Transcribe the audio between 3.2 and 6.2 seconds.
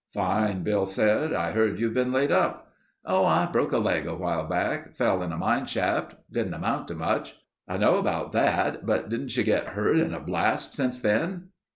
I broke a leg awhile back. Fell in a mine shaft.